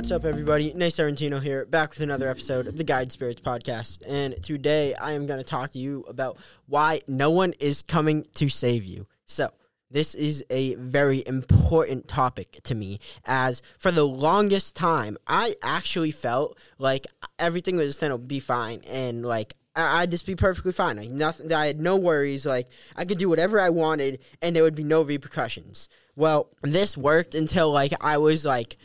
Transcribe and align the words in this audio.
What's 0.00 0.10
up, 0.10 0.24
everybody? 0.24 0.72
Nate 0.72 0.94
Serrentino 0.94 1.42
here, 1.42 1.66
back 1.66 1.90
with 1.90 2.00
another 2.00 2.26
episode 2.26 2.66
of 2.66 2.78
the 2.78 2.84
Guide 2.84 3.12
Spirits 3.12 3.42
podcast. 3.42 4.02
And 4.08 4.42
today 4.42 4.94
I 4.94 5.12
am 5.12 5.26
going 5.26 5.38
to 5.38 5.44
talk 5.44 5.72
to 5.72 5.78
you 5.78 6.06
about 6.08 6.38
why 6.64 7.02
no 7.06 7.30
one 7.30 7.52
is 7.60 7.82
coming 7.82 8.26
to 8.36 8.48
save 8.48 8.82
you. 8.82 9.06
So, 9.26 9.50
this 9.90 10.14
is 10.14 10.42
a 10.48 10.74
very 10.76 11.22
important 11.26 12.08
topic 12.08 12.60
to 12.62 12.74
me, 12.74 12.98
as 13.26 13.60
for 13.78 13.90
the 13.90 14.06
longest 14.06 14.74
time, 14.74 15.18
I 15.26 15.56
actually 15.62 16.12
felt 16.12 16.56
like 16.78 17.06
everything 17.38 17.76
was 17.76 17.98
going 17.98 18.10
to 18.10 18.16
be 18.16 18.40
fine 18.40 18.80
and 18.90 19.22
like 19.22 19.52
I'd 19.76 20.10
just 20.10 20.24
be 20.24 20.34
perfectly 20.34 20.72
fine. 20.72 20.96
Like 20.96 21.10
nothing. 21.10 21.52
I 21.52 21.66
had 21.66 21.78
no 21.78 21.96
worries. 21.96 22.46
Like 22.46 22.68
I 22.96 23.04
could 23.04 23.18
do 23.18 23.28
whatever 23.28 23.60
I 23.60 23.68
wanted, 23.68 24.20
and 24.40 24.56
there 24.56 24.62
would 24.62 24.74
be 24.74 24.82
no 24.82 25.02
repercussions. 25.02 25.90
Well, 26.16 26.48
this 26.62 26.96
worked 26.96 27.34
until 27.34 27.70
like 27.70 27.92
I 28.00 28.16
was 28.16 28.46
like 28.46 28.78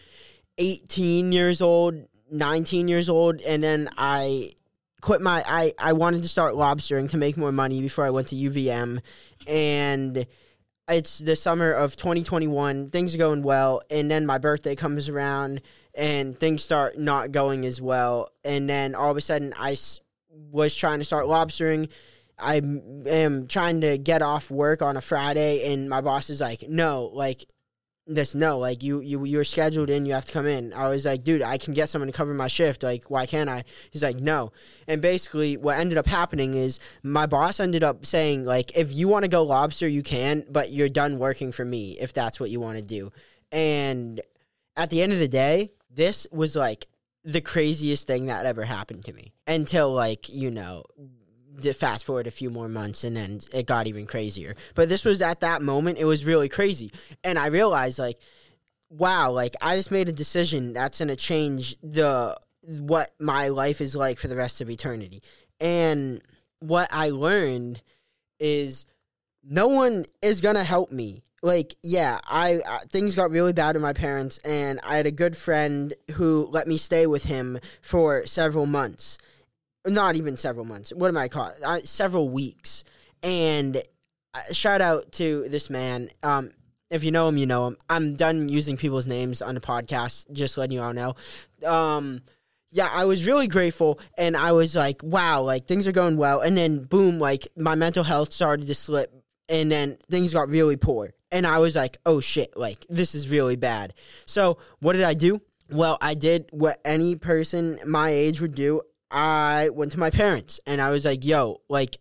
18 0.58 1.32
years 1.32 1.62
old, 1.62 1.96
19 2.32 2.88
years 2.88 3.10
old, 3.10 3.42
and 3.42 3.64
then 3.64 3.90
I 3.98 4.54
quit 5.02 5.22
my 5.22 5.44
I 5.46 5.74
I 5.78 5.94
wanted 5.94 6.24
to 6.24 6.28
start 6.28 6.56
lobstering 6.56 7.10
to 7.12 7.18
make 7.18 7.38
more 7.38 7.52
money 7.52 7.82
before 7.82 8.06
I 8.06 8.10
went 8.10 8.30
to 8.30 8.36
UVM 8.36 9.02
and 9.48 10.26
it's 10.88 11.20
the 11.20 11.36
summer 11.36 11.72
of 11.72 11.96
2021 11.96 12.90
things 12.90 13.14
are 13.14 13.20
going 13.20 13.44
well 13.44 13.84
and 13.92 14.10
then 14.10 14.26
my 14.26 14.40
birthday 14.40 14.76
comes 14.76 15.08
around 15.08 15.62
and 15.94 16.40
things 16.40 16.64
start 16.64 16.98
not 16.98 17.32
going 17.32 17.66
as 17.66 17.82
well. 17.82 18.30
And 18.44 18.70
then 18.70 18.96
all 18.96 19.12
of 19.12 19.18
a 19.18 19.22
sudden 19.22 19.54
I 19.58 19.74
s- 19.74 20.02
was 20.30 20.76
trying 20.76 21.00
to 21.00 21.06
start 21.06 21.26
lobstering. 21.26 21.90
I 22.38 22.56
am 22.58 23.48
trying 23.48 23.82
to 23.82 23.98
get 23.98 24.22
off 24.22 24.52
work 24.52 24.82
on 24.82 24.98
a 24.98 25.02
Friday 25.02 25.72
and 25.72 25.88
my 25.90 26.02
boss 26.02 26.30
is 26.30 26.42
like 26.42 26.68
no 26.68 27.12
like 27.14 27.46
this 28.08 28.36
no 28.36 28.60
like 28.60 28.84
you 28.84 29.02
you 29.02 29.24
you're 29.26 29.44
scheduled 29.44 29.90
in 29.90 30.06
you 30.06 30.14
have 30.14 30.26
to 30.26 30.32
come 30.32 30.46
in. 30.46 30.74
I 30.74 30.90
was 30.90 31.06
like 31.06 31.24
dude 31.24 31.42
i 31.42 31.58
can 31.58 31.74
get 31.74 31.90
someone 31.90 32.08
to 32.08 32.18
cover 32.18 32.34
my 32.34 32.48
shift. 32.48 32.84
Like 32.84 33.06
why 33.10 33.26
can't 33.26 33.50
i? 33.50 33.64
He's 33.90 34.04
like 34.04 34.20
no. 34.20 34.52
And 34.88 35.02
basically 35.02 35.58
what 35.58 35.78
ended 35.78 35.98
up 35.98 36.06
happening 36.06 36.54
is 36.54 36.80
my 37.02 37.26
boss 37.26 37.60
ended 37.60 37.84
up 37.84 38.06
saying 38.06 38.46
like 38.46 38.78
if 38.78 38.94
you 38.94 39.08
want 39.08 39.26
to 39.26 39.30
go 39.30 39.44
lobster 39.44 39.88
you 39.88 40.04
can 40.04 40.46
but 40.50 40.72
you're 40.72 40.90
done 40.90 41.18
working 41.18 41.52
for 41.52 41.66
me 41.66 41.98
if 42.00 42.14
that's 42.14 42.40
what 42.40 42.50
you 42.50 42.60
want 42.60 42.78
to 42.78 42.84
do. 42.84 43.12
And 43.52 44.22
at 44.78 44.90
the 44.92 45.02
end 45.02 45.12
of 45.12 45.20
the 45.20 45.28
day 45.28 45.72
this 45.90 46.28
was 46.32 46.56
like 46.56 46.88
the 47.24 47.42
craziest 47.42 48.06
thing 48.06 48.28
that 48.28 48.46
ever 48.46 48.64
happened 48.64 49.04
to 49.06 49.14
me 49.14 49.34
until 49.48 49.92
like 49.92 50.30
you 50.30 50.52
know 50.52 50.84
fast 51.74 52.06
forward 52.06 52.28
a 52.28 52.32
few 52.32 52.50
more 52.50 52.68
months 52.68 53.04
and 53.04 53.16
then 53.16 53.40
it 53.54 53.66
got 53.66 53.88
even 53.88 54.06
crazier. 54.06 54.56
But 54.74 54.90
this 54.90 55.06
was 55.06 55.22
at 55.22 55.40
that 55.42 55.62
moment, 55.62 55.98
it 55.98 56.06
was 56.06 56.26
really 56.26 56.50
crazy. 56.50 56.92
And 57.24 57.38
I 57.40 57.48
realized 57.48 58.00
like 58.00 58.18
wow, 58.90 59.32
like 59.32 59.56
I 59.62 59.76
just 59.76 59.92
made 59.92 60.10
a 60.10 60.14
decision 60.14 60.74
that's 60.74 61.00
going 61.00 61.10
to 61.10 61.16
change 61.16 61.76
the 61.82 62.38
what 62.62 63.12
my 63.20 63.50
life 63.50 63.82
is 63.82 63.96
like 63.96 64.18
for 64.18 64.28
the 64.28 64.36
rest 64.36 64.62
of 64.62 64.70
eternity. 64.70 65.22
And 65.60 66.22
what 66.60 66.90
I 66.92 67.10
learned 67.10 67.82
is 68.40 68.86
no 69.44 69.68
one 69.68 70.06
is 70.22 70.42
going 70.42 70.56
to 70.56 70.64
help 70.64 70.92
me. 70.92 71.24
Like, 71.44 71.76
yeah, 71.84 72.20
I, 72.26 72.60
things 72.90 73.16
got 73.16 73.30
really 73.30 73.54
bad 73.54 73.76
with 73.76 73.84
my 73.84 73.94
parents 73.94 74.40
and 74.40 74.80
I 74.84 74.98
had 74.98 75.06
a 75.06 75.12
good 75.12 75.38
friend 75.38 75.94
who 76.14 76.48
let 76.52 76.68
me 76.68 76.78
stay 76.78 77.06
with 77.06 77.26
him 77.26 77.60
for 77.82 78.26
several 78.26 78.66
months 78.66 79.20
not 79.86 80.16
even 80.16 80.38
several 80.38 80.66
months. 80.66 80.92
What 80.94 81.08
am 81.08 81.18
I 81.18 81.28
called? 81.28 81.54
Uh, 81.64 81.80
several 81.84 82.30
weeks. 82.30 82.84
And 83.24 83.82
uh, 84.34 84.54
shout 84.54 84.82
out 84.82 85.12
to 85.14 85.48
this 85.50 85.70
man. 85.70 86.10
Um, 86.24 86.52
if 86.90 87.04
you 87.04 87.12
know 87.12 87.28
him, 87.28 87.38
you 87.38 87.46
know 87.46 87.68
him. 87.68 87.78
I'm 87.90 88.16
done 88.16 88.50
using 88.50 88.78
people's 88.78 89.08
names 89.08 89.42
on 89.42 89.56
the 89.56 89.62
podcast. 89.62 90.32
Just 90.32 90.58
letting 90.58 90.76
you 90.78 90.82
all 90.82 90.94
know. 90.94 91.16
Um, 91.66 92.22
yeah, 92.72 92.90
I 92.92 93.06
was 93.06 93.26
really 93.26 93.48
grateful, 93.48 94.00
and 94.18 94.36
I 94.36 94.52
was 94.52 94.76
like, 94.76 95.02
wow, 95.02 95.42
like 95.42 95.66
things 95.66 95.88
are 95.88 95.94
going 95.94 96.18
well. 96.18 96.42
And 96.42 96.58
then 96.58 96.84
boom, 96.84 97.20
like 97.20 97.48
my 97.56 97.76
mental 97.76 98.04
health 98.04 98.34
started 98.34 98.68
to 98.68 98.76
slip, 98.76 99.14
and 99.48 99.72
then 99.72 99.98
things 100.12 100.34
got 100.34 100.50
really 100.50 100.76
poor. 100.76 101.14
And 101.32 101.48
I 101.48 101.60
was 101.60 101.76
like, 101.76 101.98
oh 102.06 102.20
shit, 102.20 102.56
like 102.58 102.86
this 102.90 103.16
is 103.16 103.30
really 103.30 103.56
bad. 103.56 103.94
So 104.26 104.58
what 104.80 104.94
did 104.94 105.04
I 105.04 105.14
do? 105.14 105.42
Well, 105.72 105.98
I 106.02 106.14
did 106.14 106.50
what 106.52 106.80
any 106.86 107.16
person 107.16 107.80
my 107.86 108.10
age 108.10 108.42
would 108.42 108.56
do. 108.56 108.82
I 109.16 109.70
went 109.70 109.94
to 109.94 110.00
my 110.00 110.10
parents 110.10 110.60
and 110.68 110.82
I 110.82 110.92
was 110.92 111.06
like, 111.06 111.24
yo, 111.24 111.62
like, 111.70 111.98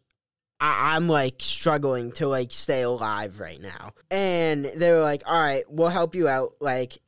I- 0.61 0.97
am 0.97 1.09
like 1.09 1.37
struggling 1.39 2.11
to 2.13 2.27
like 2.27 2.51
stay 2.51 2.83
alive 2.83 3.39
right 3.39 3.61
now. 3.61 3.93
And 4.11 4.65
they 4.65 4.91
were 4.91 5.01
like, 5.01 5.23
all 5.25 5.41
right, 5.41 5.65
we'll 5.69 5.89
help 5.89 6.17
you 6.17 6.27
out. 6.27 6.55
Like, 6.61 6.99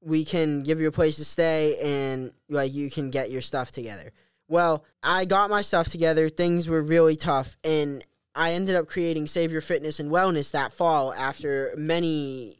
we 0.00 0.24
can 0.24 0.62
give 0.62 0.80
you 0.80 0.88
a 0.88 0.92
place 0.92 1.16
to 1.16 1.26
stay 1.26 1.76
and 1.78 2.32
like 2.48 2.72
you 2.72 2.90
can 2.90 3.10
get 3.10 3.30
your 3.30 3.42
stuff 3.42 3.70
together. 3.70 4.12
Well, 4.48 4.82
I 5.02 5.26
got 5.26 5.50
my 5.50 5.60
stuff 5.60 5.88
together. 5.88 6.30
Things 6.30 6.66
were 6.66 6.82
really 6.82 7.16
tough. 7.16 7.58
And 7.62 8.02
I 8.34 8.52
ended 8.52 8.76
up 8.76 8.88
creating 8.88 9.26
Savior 9.26 9.60
Fitness 9.60 10.00
and 10.00 10.10
Wellness 10.10 10.52
that 10.52 10.72
fall 10.72 11.12
after 11.12 11.74
many 11.76 12.56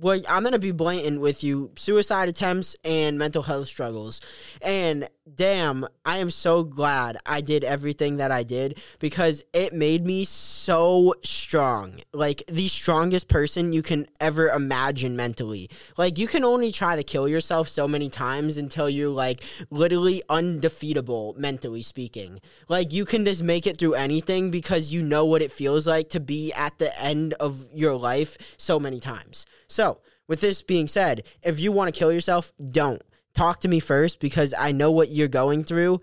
well, 0.00 0.20
I'm 0.28 0.42
gonna 0.44 0.58
be 0.58 0.72
blatant 0.72 1.20
with 1.20 1.44
you. 1.44 1.70
Suicide 1.76 2.28
attempts 2.28 2.76
and 2.84 3.18
mental 3.18 3.42
health 3.42 3.68
struggles, 3.68 4.20
and 4.62 5.08
damn, 5.34 5.86
I 6.04 6.18
am 6.18 6.30
so 6.30 6.64
glad 6.64 7.16
I 7.24 7.40
did 7.40 7.64
everything 7.64 8.16
that 8.16 8.30
I 8.30 8.42
did 8.42 8.78
because 8.98 9.44
it 9.52 9.72
made 9.72 10.04
me 10.04 10.24
so 10.24 11.14
strong. 11.22 12.00
Like 12.12 12.42
the 12.46 12.68
strongest 12.68 13.28
person 13.28 13.72
you 13.72 13.82
can 13.82 14.06
ever 14.20 14.48
imagine 14.48 15.16
mentally. 15.16 15.70
Like 15.96 16.18
you 16.18 16.26
can 16.26 16.44
only 16.44 16.72
try 16.72 16.96
to 16.96 17.02
kill 17.02 17.28
yourself 17.28 17.68
so 17.68 17.88
many 17.88 18.08
times 18.08 18.56
until 18.56 18.88
you're 18.88 19.08
like 19.08 19.42
literally 19.70 20.22
undefeatable 20.28 21.34
mentally 21.38 21.82
speaking. 21.82 22.40
Like 22.68 22.92
you 22.92 23.04
can 23.04 23.24
just 23.24 23.42
make 23.42 23.66
it 23.66 23.78
through 23.78 23.94
anything 23.94 24.50
because 24.50 24.92
you 24.92 25.02
know 25.02 25.24
what 25.24 25.42
it 25.42 25.52
feels 25.52 25.86
like 25.86 26.10
to 26.10 26.20
be 26.20 26.52
at 26.52 26.78
the 26.78 26.98
end 27.00 27.34
of 27.34 27.66
your 27.72 27.94
life 27.94 28.36
so 28.56 28.78
many 28.78 29.00
times. 29.00 29.46
So, 29.74 29.98
with 30.28 30.40
this 30.40 30.62
being 30.62 30.86
said, 30.86 31.24
if 31.42 31.58
you 31.58 31.72
want 31.72 31.92
to 31.92 31.98
kill 31.98 32.12
yourself, 32.12 32.52
don't. 32.70 33.02
Talk 33.34 33.58
to 33.62 33.68
me 33.68 33.80
first 33.80 34.20
because 34.20 34.54
I 34.56 34.70
know 34.70 34.92
what 34.92 35.08
you're 35.08 35.26
going 35.26 35.64
through. 35.64 36.00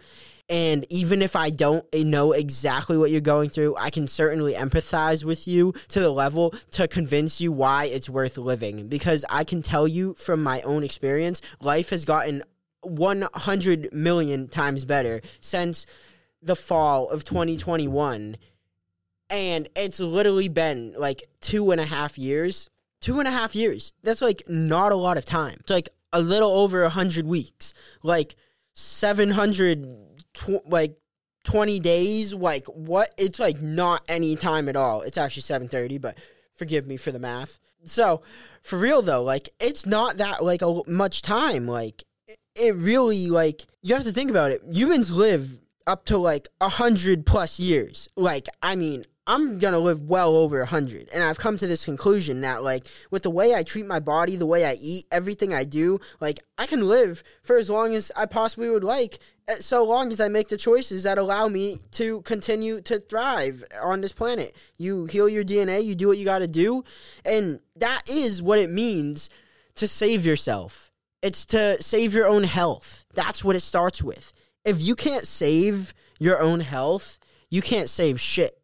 And 0.49 0.85
even 0.89 1.21
if 1.21 1.37
I 1.37 1.51
don't 1.51 1.85
know 1.93 2.33
exactly 2.33 2.97
what 2.97 3.11
you're 3.11 3.21
going 3.21 3.49
through, 3.49 3.77
I 3.77 3.89
can 3.89 4.09
certainly 4.09 4.55
empathize 4.55 5.23
with 5.23 5.47
you 5.47 5.73
to 5.87 6.01
the 6.01 6.09
level 6.09 6.53
to 6.71 6.85
convince 6.85 7.39
you 7.39 7.53
why 7.53 7.85
it's 7.85 8.09
worth 8.09 8.37
living. 8.37 8.89
Because 8.89 9.23
I 9.29 9.45
can 9.45 9.61
tell 9.61 9.87
you 9.87 10.15
from 10.15 10.43
my 10.43 10.59
own 10.63 10.83
experience, 10.83 11.41
life 11.61 11.91
has 11.91 12.03
gotten 12.03 12.43
100 12.81 13.93
million 13.93 14.49
times 14.49 14.83
better 14.83 15.21
since 15.39 15.85
the 16.41 16.57
fall 16.57 17.07
of 17.07 17.23
2021. 17.23 18.35
And 19.29 19.69
it's 19.77 20.01
literally 20.01 20.49
been 20.49 20.93
like 20.97 21.23
two 21.39 21.71
and 21.71 21.79
a 21.79 21.85
half 21.85 22.17
years 22.17 22.67
two 23.01 23.19
and 23.19 23.28
a 23.28 23.31
half 23.31 23.56
years. 23.56 23.91
That's 24.03 24.22
like 24.22 24.44
not 24.47 24.91
a 24.91 24.95
lot 24.95 25.17
of 25.17 25.25
time. 25.25 25.57
It's 25.59 25.69
like 25.69 25.89
a 26.13 26.22
little 26.22 26.51
over 26.51 26.84
a 26.84 26.89
hundred 26.89 27.25
weeks, 27.25 27.73
like 28.03 28.35
seven 28.73 29.31
hundred, 29.31 29.85
tw- 30.34 30.66
like 30.66 30.97
twenty 31.44 31.79
days. 31.79 32.34
Like 32.34 32.66
what? 32.67 33.13
It's 33.17 33.40
like 33.40 33.61
not 33.61 34.03
any 34.07 34.35
time 34.35 34.69
at 34.69 34.75
all. 34.75 35.01
It's 35.01 35.17
actually 35.17 35.44
seven 35.44 35.67
thirty, 35.67 35.97
but 35.97 36.17
forgive 36.53 36.88
me 36.88 36.97
for 36.97 37.11
the 37.11 37.19
math. 37.19 37.59
So 37.84 38.22
for 38.61 38.78
real 38.78 39.01
though, 39.01 39.23
like 39.23 39.50
it's 39.59 39.85
not 39.85 40.17
that 40.17 40.44
like 40.44 40.61
a 40.61 40.81
much 40.88 41.22
time. 41.22 41.67
Like 41.67 42.03
it, 42.56 42.75
really 42.75 43.28
like 43.28 43.66
you 43.81 43.95
have 43.95 44.03
to 44.03 44.11
think 44.11 44.29
about 44.29 44.51
it. 44.51 44.61
Humans 44.72 45.11
live 45.11 45.59
up 45.88 46.06
to 46.06 46.17
like 46.17 46.47
a 46.59 46.69
hundred 46.69 47.25
plus 47.25 47.59
years. 47.59 48.07
Like 48.16 48.47
I 48.61 48.75
mean, 48.75 49.05
I'm 49.31 49.59
gonna 49.59 49.79
live 49.79 50.09
well 50.09 50.35
over 50.35 50.59
a 50.59 50.66
hundred, 50.66 51.07
and 51.13 51.23
I've 51.23 51.39
come 51.39 51.55
to 51.55 51.66
this 51.66 51.85
conclusion 51.85 52.41
that 52.41 52.63
like 52.63 52.89
with 53.11 53.23
the 53.23 53.29
way 53.29 53.55
I 53.55 53.63
treat 53.63 53.85
my 53.85 54.01
body, 54.01 54.35
the 54.35 54.45
way 54.45 54.66
I 54.66 54.73
eat, 54.73 55.05
everything 55.09 55.53
I 55.53 55.63
do, 55.63 55.99
like 56.19 56.41
I 56.57 56.66
can 56.66 56.85
live 56.85 57.23
for 57.41 57.55
as 57.55 57.69
long 57.69 57.95
as 57.95 58.11
I 58.17 58.25
possibly 58.25 58.69
would 58.69 58.83
like, 58.83 59.19
eh, 59.47 59.55
so 59.61 59.85
long 59.85 60.11
as 60.11 60.19
I 60.19 60.28
make 60.28 60.49
the 60.49 60.57
choices 60.57 61.03
that 61.03 61.17
allow 61.17 61.47
me 61.47 61.78
to 61.91 62.22
continue 62.23 62.81
to 62.81 62.99
thrive 62.99 63.63
on 63.81 64.01
this 64.01 64.11
planet. 64.11 64.53
You 64.78 65.05
heal 65.05 65.29
your 65.29 65.45
DNA, 65.45 65.81
you 65.85 65.95
do 65.95 66.09
what 66.09 66.17
you 66.17 66.25
got 66.25 66.39
to 66.39 66.47
do, 66.47 66.84
and 67.23 67.61
that 67.77 68.01
is 68.09 68.41
what 68.41 68.59
it 68.59 68.69
means 68.69 69.29
to 69.75 69.87
save 69.87 70.25
yourself. 70.25 70.91
It's 71.22 71.45
to 71.45 71.81
save 71.81 72.13
your 72.13 72.27
own 72.27 72.43
health. 72.43 73.05
That's 73.13 73.45
what 73.45 73.55
it 73.55 73.61
starts 73.61 74.03
with. 74.03 74.34
If 74.66 74.81
you 74.81 74.93
can't 74.93 75.25
save 75.25 75.93
your 76.19 76.41
own 76.41 76.59
health, 76.59 77.17
you 77.49 77.61
can't 77.61 77.87
save 77.87 78.19
shit 78.19 78.60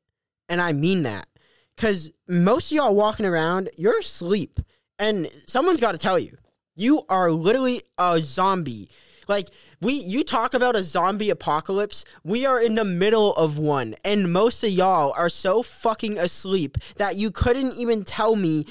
and 0.49 0.61
I 0.61 0.73
mean 0.73 1.03
that. 1.03 1.27
Because 1.75 2.11
most 2.27 2.71
of 2.71 2.75
y'all 2.75 2.95
walking 2.95 3.25
around, 3.25 3.69
you're 3.77 3.99
asleep. 3.99 4.59
And 4.97 5.29
someone's 5.45 5.79
got 5.79 5.91
to 5.91 5.97
tell 5.99 6.17
you, 6.17 6.37
you 6.75 7.03
are 7.07 7.31
literally 7.31 7.83
a 7.97 8.19
zombie. 8.21 8.89
Like, 9.27 9.49
we, 9.81 9.93
you 9.93 10.23
talk 10.23 10.53
about 10.53 10.75
a 10.75 10.83
zombie 10.83 11.29
apocalypse, 11.29 12.05
we 12.23 12.45
are 12.45 12.59
in 12.59 12.75
the 12.75 12.85
middle 12.85 13.35
of 13.35 13.57
one. 13.57 13.95
And 14.03 14.31
most 14.31 14.63
of 14.63 14.71
y'all 14.71 15.13
are 15.15 15.29
so 15.29 15.61
fucking 15.61 16.17
asleep 16.17 16.77
that 16.95 17.15
you 17.15 17.29
couldn't 17.29 17.73
even 17.73 18.03
tell 18.03 18.35
me 18.35 18.65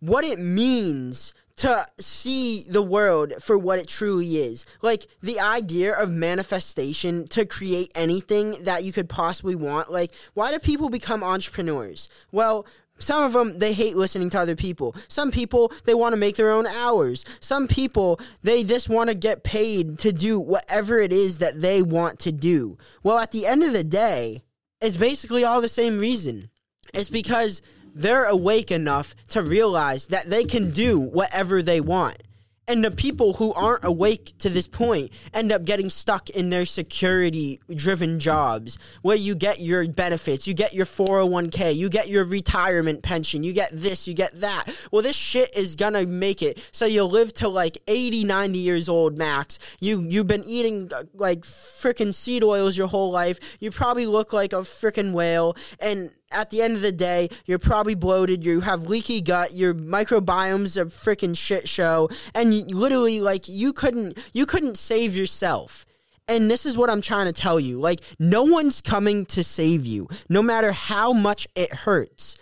what 0.00 0.24
it 0.24 0.38
means 0.38 1.34
to 1.58 1.84
see 1.98 2.64
the 2.68 2.82
world 2.82 3.34
for 3.40 3.58
what 3.58 3.78
it 3.78 3.88
truly 3.88 4.38
is. 4.38 4.64
Like 4.80 5.06
the 5.22 5.40
idea 5.40 5.92
of 5.92 6.10
manifestation 6.10 7.26
to 7.28 7.44
create 7.44 7.90
anything 7.94 8.62
that 8.62 8.84
you 8.84 8.92
could 8.92 9.08
possibly 9.08 9.54
want. 9.54 9.90
Like, 9.90 10.12
why 10.34 10.52
do 10.52 10.58
people 10.60 10.88
become 10.88 11.24
entrepreneurs? 11.24 12.08
Well, 12.30 12.64
some 13.00 13.22
of 13.24 13.32
them 13.32 13.58
they 13.58 13.72
hate 13.72 13.96
listening 13.96 14.30
to 14.30 14.40
other 14.40 14.56
people. 14.56 14.94
Some 15.08 15.30
people 15.30 15.72
they 15.84 15.94
want 15.94 16.12
to 16.12 16.16
make 16.16 16.36
their 16.36 16.50
own 16.50 16.66
hours. 16.66 17.24
Some 17.40 17.66
people 17.66 18.20
they 18.42 18.62
just 18.62 18.88
want 18.88 19.10
to 19.10 19.16
get 19.16 19.42
paid 19.42 19.98
to 20.00 20.12
do 20.12 20.38
whatever 20.38 20.98
it 21.00 21.12
is 21.12 21.38
that 21.38 21.60
they 21.60 21.82
want 21.82 22.20
to 22.20 22.32
do. 22.32 22.78
Well, 23.02 23.18
at 23.18 23.32
the 23.32 23.46
end 23.46 23.64
of 23.64 23.72
the 23.72 23.84
day, 23.84 24.42
it's 24.80 24.96
basically 24.96 25.44
all 25.44 25.60
the 25.60 25.68
same 25.68 25.98
reason. 25.98 26.50
It's 26.94 27.10
because 27.10 27.62
they're 27.98 28.24
awake 28.24 28.70
enough 28.70 29.14
to 29.28 29.42
realize 29.42 30.06
that 30.06 30.30
they 30.30 30.44
can 30.44 30.70
do 30.70 30.98
whatever 30.98 31.62
they 31.62 31.80
want. 31.80 32.22
And 32.68 32.84
the 32.84 32.90
people 32.90 33.32
who 33.32 33.54
aren't 33.54 33.82
awake 33.82 34.34
to 34.38 34.50
this 34.50 34.68
point 34.68 35.10
end 35.32 35.50
up 35.50 35.64
getting 35.64 35.88
stuck 35.88 36.28
in 36.28 36.50
their 36.50 36.66
security 36.66 37.60
driven 37.74 38.20
jobs 38.20 38.76
where 39.00 39.16
you 39.16 39.34
get 39.34 39.58
your 39.58 39.88
benefits, 39.88 40.46
you 40.46 40.52
get 40.52 40.74
your 40.74 40.84
401k, 40.84 41.74
you 41.74 41.88
get 41.88 42.08
your 42.08 42.26
retirement 42.26 43.02
pension, 43.02 43.42
you 43.42 43.54
get 43.54 43.70
this, 43.72 44.06
you 44.06 44.12
get 44.12 44.38
that. 44.42 44.66
Well, 44.92 45.00
this 45.00 45.16
shit 45.16 45.56
is 45.56 45.76
gonna 45.76 46.04
make 46.04 46.42
it 46.42 46.62
so 46.70 46.84
you'll 46.84 47.08
live 47.08 47.32
to 47.34 47.48
like 47.48 47.78
80, 47.88 48.24
90 48.24 48.58
years 48.58 48.86
old 48.86 49.16
max. 49.16 49.58
You, 49.80 50.04
you've 50.06 50.26
been 50.26 50.44
eating 50.44 50.90
uh, 50.94 51.04
like 51.14 51.40
freaking 51.40 52.14
seed 52.14 52.44
oils 52.44 52.76
your 52.76 52.88
whole 52.88 53.10
life. 53.10 53.40
You 53.60 53.70
probably 53.70 54.04
look 54.04 54.34
like 54.34 54.52
a 54.52 54.56
freaking 54.56 55.14
whale. 55.14 55.56
And 55.80 56.10
at 56.30 56.50
the 56.50 56.62
end 56.62 56.74
of 56.74 56.82
the 56.82 56.92
day, 56.92 57.28
you're 57.46 57.58
probably 57.58 57.94
bloated, 57.94 58.44
you 58.44 58.60
have 58.60 58.84
leaky 58.84 59.20
gut, 59.20 59.54
your 59.54 59.74
microbiome's 59.74 60.76
a 60.76 60.86
freaking 60.86 61.36
shit 61.36 61.68
show, 61.68 62.08
and 62.34 62.54
you, 62.54 62.64
literally 62.76 63.20
like 63.20 63.48
you 63.48 63.72
couldn't 63.72 64.18
you 64.32 64.46
couldn't 64.46 64.76
save 64.76 65.16
yourself. 65.16 65.84
And 66.26 66.50
this 66.50 66.66
is 66.66 66.76
what 66.76 66.90
I'm 66.90 67.00
trying 67.00 67.26
to 67.26 67.32
tell 67.32 67.58
you. 67.58 67.80
Like 67.80 68.00
no 68.18 68.42
one's 68.44 68.82
coming 68.82 69.24
to 69.26 69.42
save 69.42 69.86
you. 69.86 70.08
No 70.28 70.42
matter 70.42 70.72
how 70.72 71.12
much 71.12 71.48
it 71.54 71.72
hurts. 71.72 72.36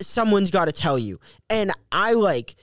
Someone's 0.00 0.50
got 0.50 0.64
to 0.64 0.72
tell 0.72 0.98
you. 0.98 1.20
And 1.50 1.72
I 1.92 2.14
like 2.14 2.56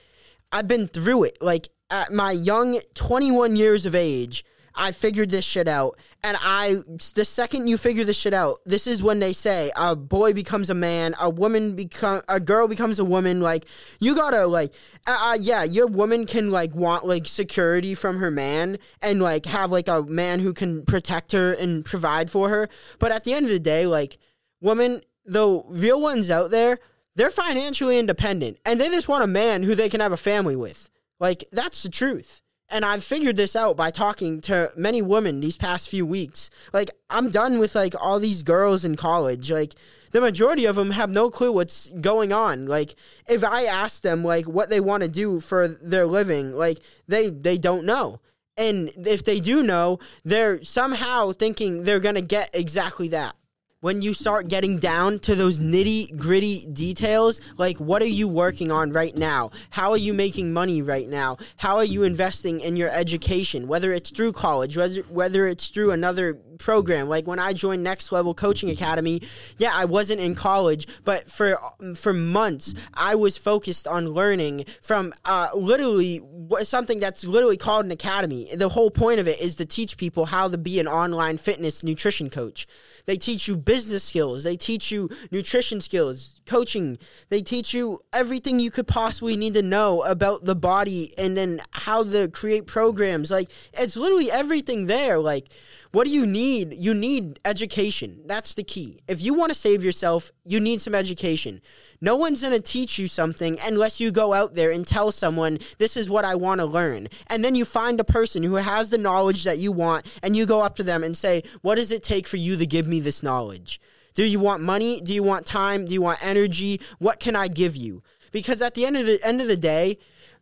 I've 0.50 0.66
been 0.66 0.88
through 0.88 1.24
it. 1.24 1.38
Like 1.40 1.68
at 1.90 2.12
my 2.12 2.32
young 2.32 2.80
21 2.94 3.56
years 3.56 3.86
of 3.86 3.94
age, 3.94 4.44
I 4.78 4.92
figured 4.92 5.30
this 5.30 5.44
shit 5.44 5.66
out. 5.66 5.98
And 6.22 6.36
I, 6.40 6.76
the 7.14 7.24
second 7.24 7.66
you 7.66 7.76
figure 7.76 8.04
this 8.04 8.16
shit 8.16 8.32
out, 8.32 8.58
this 8.64 8.86
is 8.86 9.02
when 9.02 9.18
they 9.18 9.32
say 9.32 9.70
a 9.76 9.94
boy 9.94 10.32
becomes 10.32 10.70
a 10.70 10.74
man, 10.74 11.14
a 11.20 11.28
woman 11.28 11.74
become, 11.74 12.22
a 12.28 12.40
girl 12.40 12.68
becomes 12.68 12.98
a 12.98 13.04
woman. 13.04 13.40
Like 13.40 13.66
you 14.00 14.14
gotta 14.14 14.46
like, 14.46 14.72
uh, 15.06 15.32
uh, 15.32 15.38
yeah, 15.40 15.64
your 15.64 15.88
woman 15.88 16.26
can 16.26 16.50
like 16.50 16.74
want 16.74 17.04
like 17.04 17.26
security 17.26 17.94
from 17.94 18.18
her 18.18 18.30
man 18.30 18.78
and 19.02 19.20
like 19.20 19.46
have 19.46 19.70
like 19.72 19.88
a 19.88 20.02
man 20.04 20.40
who 20.40 20.52
can 20.52 20.84
protect 20.84 21.32
her 21.32 21.52
and 21.52 21.84
provide 21.84 22.30
for 22.30 22.48
her. 22.48 22.68
But 22.98 23.12
at 23.12 23.24
the 23.24 23.34
end 23.34 23.46
of 23.46 23.50
the 23.50 23.60
day, 23.60 23.86
like 23.86 24.18
women, 24.60 25.02
the 25.24 25.62
real 25.66 26.00
ones 26.00 26.30
out 26.30 26.50
there, 26.50 26.78
they're 27.16 27.30
financially 27.30 27.98
independent 27.98 28.60
and 28.64 28.80
they 28.80 28.88
just 28.88 29.08
want 29.08 29.24
a 29.24 29.28
man 29.28 29.64
who 29.64 29.74
they 29.74 29.88
can 29.88 30.00
have 30.00 30.12
a 30.12 30.16
family 30.16 30.56
with. 30.56 30.88
Like 31.18 31.44
that's 31.50 31.82
the 31.82 31.88
truth. 31.88 32.42
And 32.70 32.84
I've 32.84 33.02
figured 33.02 33.36
this 33.36 33.56
out 33.56 33.76
by 33.76 33.90
talking 33.90 34.40
to 34.42 34.70
many 34.76 35.00
women 35.00 35.40
these 35.40 35.56
past 35.56 35.88
few 35.88 36.04
weeks. 36.04 36.50
Like, 36.72 36.90
I'm 37.08 37.30
done 37.30 37.58
with 37.58 37.74
like 37.74 37.94
all 37.98 38.20
these 38.20 38.42
girls 38.42 38.84
in 38.84 38.96
college. 38.96 39.50
Like, 39.50 39.74
the 40.10 40.20
majority 40.20 40.64
of 40.64 40.76
them 40.76 40.90
have 40.90 41.10
no 41.10 41.30
clue 41.30 41.52
what's 41.52 41.88
going 42.00 42.32
on. 42.32 42.66
Like, 42.66 42.94
if 43.28 43.42
I 43.42 43.64
ask 43.64 44.02
them 44.02 44.22
like 44.22 44.46
what 44.46 44.68
they 44.68 44.80
want 44.80 45.02
to 45.02 45.08
do 45.08 45.40
for 45.40 45.68
their 45.68 46.06
living, 46.06 46.52
like 46.52 46.78
they 47.06 47.30
they 47.30 47.56
don't 47.56 47.84
know. 47.84 48.20
And 48.56 48.90
if 48.96 49.24
they 49.24 49.40
do 49.40 49.62
know, 49.62 49.98
they're 50.24 50.62
somehow 50.64 51.32
thinking 51.32 51.84
they're 51.84 52.00
gonna 52.00 52.20
get 52.20 52.50
exactly 52.52 53.08
that 53.08 53.37
when 53.80 54.02
you 54.02 54.12
start 54.12 54.48
getting 54.48 54.78
down 54.78 55.20
to 55.20 55.36
those 55.36 55.60
nitty 55.60 56.16
gritty 56.16 56.66
details, 56.72 57.40
like 57.58 57.78
what 57.78 58.02
are 58.02 58.06
you 58.06 58.26
working 58.26 58.72
on 58.72 58.90
right 58.90 59.16
now? 59.16 59.50
How 59.70 59.92
are 59.92 59.96
you 59.96 60.12
making 60.12 60.52
money 60.52 60.82
right 60.82 61.08
now? 61.08 61.36
How 61.58 61.76
are 61.76 61.84
you 61.84 62.02
investing 62.02 62.60
in 62.60 62.76
your 62.76 62.90
education, 62.90 63.68
whether 63.68 63.92
it's 63.92 64.10
through 64.10 64.32
college, 64.32 64.76
whether, 64.76 65.02
whether 65.02 65.46
it's 65.46 65.68
through 65.68 65.92
another 65.92 66.34
program? 66.58 67.08
Like 67.08 67.28
when 67.28 67.38
I 67.38 67.52
joined 67.52 67.84
Next 67.84 68.10
Level 68.10 68.34
Coaching 68.34 68.68
Academy, 68.68 69.22
yeah, 69.58 69.70
I 69.72 69.84
wasn't 69.84 70.20
in 70.20 70.34
college, 70.34 70.88
but 71.04 71.30
for 71.30 71.58
for 71.94 72.12
months 72.12 72.74
I 72.94 73.14
was 73.14 73.38
focused 73.38 73.86
on 73.86 74.08
learning 74.08 74.64
from 74.82 75.14
uh, 75.24 75.50
literally 75.54 76.20
something 76.62 76.98
that's 76.98 77.24
literally 77.24 77.56
called 77.56 77.84
an 77.84 77.90
academy. 77.90 78.48
The 78.54 78.70
whole 78.70 78.90
point 78.90 79.20
of 79.20 79.28
it 79.28 79.40
is 79.40 79.56
to 79.56 79.66
teach 79.66 79.96
people 79.96 80.26
how 80.26 80.48
to 80.48 80.58
be 80.58 80.80
an 80.80 80.88
online 80.88 81.36
fitness 81.36 81.82
nutrition 81.82 82.30
coach. 82.30 82.66
They 83.06 83.16
teach 83.16 83.48
you 83.48 83.56
business 83.56 84.04
skills. 84.04 84.44
They 84.44 84.56
teach 84.56 84.90
you 84.90 85.08
nutrition 85.30 85.80
skills, 85.80 86.37
coaching. 86.48 86.98
They 87.28 87.42
teach 87.42 87.72
you 87.72 88.00
everything 88.12 88.58
you 88.58 88.70
could 88.70 88.88
possibly 88.88 89.36
need 89.36 89.54
to 89.54 89.62
know 89.62 90.02
about 90.02 90.44
the 90.44 90.56
body 90.56 91.12
and 91.16 91.36
then 91.36 91.60
how 91.70 92.02
to 92.02 92.28
create 92.28 92.66
programs. 92.66 93.30
Like 93.30 93.50
it's 93.72 93.96
literally 93.96 94.30
everything 94.30 94.86
there. 94.86 95.18
Like 95.18 95.48
what 95.90 96.06
do 96.06 96.12
you 96.12 96.26
need? 96.26 96.74
You 96.74 96.92
need 96.92 97.40
education. 97.44 98.20
That's 98.26 98.52
the 98.54 98.62
key. 98.62 99.00
If 99.08 99.22
you 99.22 99.32
want 99.32 99.52
to 99.52 99.58
save 99.58 99.82
yourself, 99.82 100.32
you 100.44 100.60
need 100.60 100.82
some 100.82 100.94
education. 100.94 101.62
No 102.00 102.14
one's 102.14 102.42
going 102.42 102.52
to 102.52 102.60
teach 102.60 102.98
you 102.98 103.08
something 103.08 103.58
unless 103.64 103.98
you 103.98 104.10
go 104.10 104.34
out 104.34 104.54
there 104.54 104.70
and 104.70 104.86
tell 104.86 105.10
someone, 105.12 105.58
this 105.78 105.96
is 105.96 106.10
what 106.10 106.26
I 106.26 106.34
want 106.34 106.60
to 106.60 106.66
learn. 106.66 107.08
And 107.28 107.42
then 107.42 107.54
you 107.54 107.64
find 107.64 107.98
a 107.98 108.04
person 108.04 108.42
who 108.42 108.56
has 108.56 108.90
the 108.90 108.98
knowledge 108.98 109.44
that 109.44 109.58
you 109.58 109.72
want 109.72 110.06
and 110.22 110.36
you 110.36 110.44
go 110.44 110.60
up 110.60 110.76
to 110.76 110.82
them 110.82 111.02
and 111.02 111.16
say, 111.16 111.42
what 111.62 111.76
does 111.76 111.90
it 111.90 112.02
take 112.02 112.26
for 112.26 112.36
you 112.36 112.56
to 112.56 112.66
give 112.66 112.86
me 112.86 113.00
this 113.00 113.22
knowledge? 113.22 113.80
Do 114.14 114.24
you 114.24 114.40
want 114.40 114.62
money? 114.62 115.00
Do 115.00 115.12
you 115.12 115.22
want 115.22 115.46
time? 115.46 115.84
Do 115.84 115.92
you 115.92 116.02
want 116.02 116.24
energy? 116.24 116.80
What 116.98 117.20
can 117.20 117.36
I 117.36 117.48
give 117.48 117.76
you? 117.76 118.02
Because 118.32 118.60
at 118.62 118.74
the 118.74 118.84
end 118.84 118.96
of 118.96 119.06
the 119.06 119.24
end 119.24 119.40
of 119.40 119.46
the 119.46 119.56
day, 119.56 119.98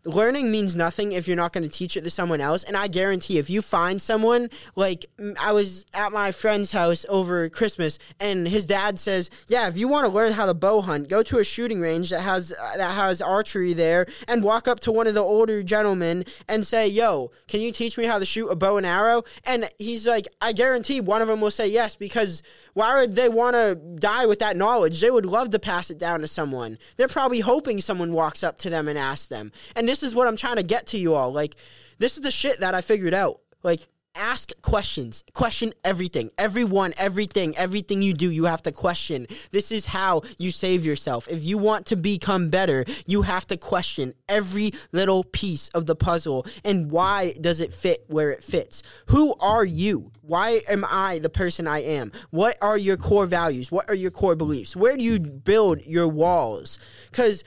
learning 0.07 0.51
means 0.51 0.77
nothing 0.77 1.13
if 1.13 1.27
you're 1.27 1.37
not 1.37 1.53
going 1.53 1.65
to 1.65 1.71
teach 1.71 1.97
it 1.97 2.03
to 2.05 2.11
someone 2.11 2.41
else. 2.41 2.63
And 2.63 2.77
I 2.77 2.87
guarantee 2.89 3.39
if 3.39 3.51
you 3.51 3.61
find 3.61 4.01
someone, 4.01 4.49
like 4.77 5.07
I 5.39 5.53
was 5.53 5.85
at 5.93 6.13
my 6.13 6.33
friend's 6.33 6.73
house 6.73 7.05
over 7.09 7.49
Christmas, 7.49 7.99
and 8.21 8.49
his 8.49 8.67
dad 8.67 8.99
says, 8.99 9.31
"Yeah, 9.49 9.69
if 9.69 9.77
you 9.77 9.89
want 9.89 10.07
to 10.07 10.13
learn 10.13 10.33
how 10.33 10.47
to 10.47 10.55
bow 10.55 10.81
hunt, 10.81 11.09
go 11.09 11.23
to 11.25 11.39
a 11.39 11.45
shooting 11.45 11.81
range 11.81 12.11
that 12.11 12.21
has 12.21 12.53
uh, 12.53 12.77
that 12.77 12.95
has 12.95 13.21
archery 13.21 13.73
there, 13.73 14.07
and 14.29 14.43
walk 14.43 14.69
up 14.69 14.81
to 14.81 14.93
one 14.93 15.07
of 15.07 15.15
the 15.15 15.23
older 15.23 15.63
gentlemen 15.63 16.25
and 16.49 16.67
say, 16.67 16.87
"Yo, 16.87 17.31
can 17.49 17.61
you 17.61 17.73
teach 17.73 17.99
me 17.99 18.05
how 18.05 18.19
to 18.19 18.27
shoot 18.27 18.49
a 18.49 18.57
bow 18.57 18.77
and 18.77 18.87
arrow?" 18.87 19.25
And 19.45 19.69
he's 19.79 20.07
like, 20.07 20.29
"I 20.41 20.53
guarantee 20.53 21.01
one 21.01 21.23
of 21.23 21.29
them 21.29 21.41
will 21.41 21.51
say 21.51 21.67
yes 21.67 21.97
because." 21.97 22.43
Why 22.77 23.01
would 23.01 23.17
they 23.17 23.31
want 23.31 23.55
to 23.55 23.75
die 23.75 24.27
with 24.27 24.39
that 24.41 24.55
knowledge? 24.55 25.01
They 25.01 25.11
would 25.11 25.25
love 25.25 25.49
to 25.49 25.59
pass 25.59 25.89
it 25.89 25.97
down 25.97 26.21
to 26.21 26.29
someone. 26.29 26.77
They're 26.99 27.09
probably 27.09 27.41
hoping 27.41 27.81
someone 27.81 28.13
walks 28.13 28.45
up 28.45 28.59
to 28.59 28.69
them 28.69 28.87
and 28.87 28.99
asks 28.99 29.29
them. 29.29 29.51
And 29.75 29.89
this 29.89 30.03
is 30.03 30.15
what 30.15 30.29
I'm 30.29 30.37
trying 30.37 30.57
to 30.57 30.63
get 30.63 30.87
to 30.89 30.99
you 30.99 31.15
all. 31.15 31.33
Like, 31.33 31.57
this 31.99 32.19
is 32.19 32.23
the 32.23 32.31
shit 32.31 32.61
that 32.61 32.75
I 32.75 32.83
figured 32.83 33.15
out. 33.15 33.41
Like, 33.63 33.89
ask 34.17 34.51
questions. 34.63 35.23
Question 35.33 35.73
everything. 35.85 36.31
Everyone, 36.39 36.95
everything, 36.97 37.57
everything 37.57 38.03
you 38.03 38.15
do, 38.15 38.31
you 38.31 38.45
have 38.45 38.63
to 38.63 38.73
question. 38.73 39.27
This 39.53 39.71
is 39.71 39.87
how 39.87 40.23
you 40.39 40.51
save 40.51 40.85
yourself. 40.85 41.29
If 41.29 41.45
you 41.45 41.59
want 41.59 41.87
to 41.87 41.97
become 41.97 42.51
better, 42.51 42.85
you 43.07 43.23
have 43.23 43.47
to 43.49 43.57
question 43.57 44.15
every 44.29 44.73
little 44.93 45.25
piece 45.25 45.69
of 45.69 45.87
the 45.87 45.97
puzzle 45.97 46.47
and 46.65 46.91
why 46.91 47.35
does 47.41 47.61
it 47.61 47.73
fit 47.73 48.05
where 48.09 48.31
it 48.31 48.43
fits? 48.43 48.83
Who 49.07 49.35
are 49.35 49.65
you? 49.65 50.13
Why 50.23 50.61
am 50.69 50.85
I 50.89 51.19
the 51.19 51.31
person 51.31 51.67
I 51.67 51.83
am? 51.83 52.13
What 52.31 52.57
are 52.61 52.77
your 52.77 52.97
core 52.97 53.27
values? 53.27 53.71
What 53.71 53.89
are 53.89 53.95
your 53.95 54.11
core 54.11 54.37
beliefs? 54.37 54.75
Where 54.75 54.97
do 54.97 55.05
you 55.05 55.21
build 55.21 55.85
your 55.87 56.09
walls? 56.09 56.79
Because 57.11 57.45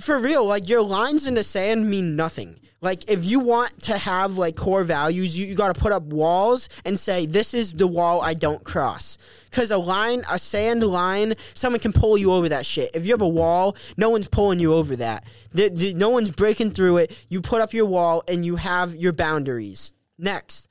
for 0.00 0.18
real, 0.18 0.44
like 0.44 0.68
your 0.68 0.82
lines 0.82 1.26
in 1.26 1.34
the 1.34 1.44
sand 1.44 1.88
mean 1.88 2.16
nothing. 2.16 2.60
Like 2.82 3.10
if 3.10 3.24
you 3.24 3.40
want 3.40 3.82
to 3.82 3.98
have 3.98 4.38
like 4.38 4.56
core 4.56 4.84
values, 4.84 5.36
you, 5.36 5.46
you 5.46 5.54
got 5.54 5.74
to 5.74 5.80
put 5.80 5.92
up 5.92 6.04
walls 6.04 6.68
and 6.84 6.98
say 6.98 7.26
this 7.26 7.52
is 7.52 7.74
the 7.74 7.86
wall 7.86 8.22
I 8.22 8.34
don't 8.34 8.64
cross. 8.64 9.18
Cuz 9.50 9.70
a 9.70 9.76
line, 9.76 10.24
a 10.30 10.38
sand 10.38 10.82
line, 10.84 11.34
someone 11.54 11.80
can 11.80 11.92
pull 11.92 12.16
you 12.16 12.32
over 12.32 12.48
that 12.48 12.64
shit. 12.64 12.90
If 12.94 13.04
you 13.04 13.12
have 13.12 13.20
a 13.20 13.28
wall, 13.28 13.76
no 13.96 14.08
one's 14.08 14.28
pulling 14.28 14.60
you 14.60 14.72
over 14.72 14.96
that. 14.96 15.24
The, 15.52 15.68
the, 15.68 15.94
no 15.94 16.08
one's 16.08 16.30
breaking 16.30 16.70
through 16.70 16.98
it. 16.98 17.16
You 17.28 17.42
put 17.42 17.60
up 17.60 17.74
your 17.74 17.86
wall 17.86 18.22
and 18.26 18.46
you 18.46 18.56
have 18.56 18.94
your 18.94 19.12
boundaries. 19.12 19.92
Next, 20.18 20.68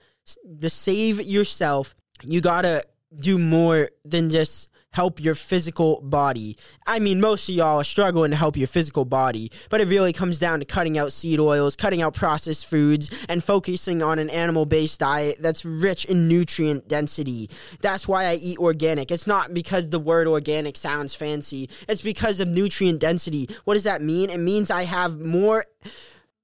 to 0.61 0.69
save 0.69 1.21
yourself, 1.21 1.95
you 2.23 2.41
got 2.41 2.61
to 2.63 2.83
do 3.15 3.37
more 3.37 3.89
than 4.05 4.29
just 4.29 4.69
help 4.93 5.19
your 5.19 5.35
physical 5.35 6.01
body. 6.01 6.57
I 6.87 6.99
mean, 6.99 7.21
most 7.21 7.47
of 7.47 7.55
y'all 7.55 7.79
are 7.79 7.83
struggling 7.83 8.31
to 8.31 8.37
help 8.37 8.57
your 8.57 8.67
physical 8.67 9.05
body, 9.05 9.51
but 9.69 9.81
it 9.81 9.87
really 9.87 10.13
comes 10.13 10.39
down 10.39 10.59
to 10.59 10.65
cutting 10.65 10.97
out 10.97 11.13
seed 11.13 11.39
oils, 11.39 11.75
cutting 11.75 12.01
out 12.01 12.13
processed 12.13 12.65
foods, 12.65 13.09
and 13.29 13.43
focusing 13.43 14.01
on 14.01 14.19
an 14.19 14.29
animal 14.29 14.65
based 14.65 14.99
diet 14.99 15.37
that's 15.39 15.63
rich 15.63 16.05
in 16.05 16.27
nutrient 16.27 16.87
density. 16.87 17.49
That's 17.81 18.07
why 18.07 18.25
I 18.25 18.35
eat 18.35 18.57
organic. 18.57 19.11
It's 19.11 19.27
not 19.27 19.53
because 19.53 19.89
the 19.89 19.99
word 19.99 20.27
organic 20.27 20.75
sounds 20.75 21.13
fancy, 21.13 21.69
it's 21.87 22.01
because 22.01 22.39
of 22.39 22.47
nutrient 22.47 22.99
density. 22.99 23.47
What 23.65 23.75
does 23.75 23.83
that 23.83 24.01
mean? 24.01 24.29
It 24.29 24.39
means 24.39 24.71
I 24.71 24.83
have 24.83 25.19
more 25.19 25.65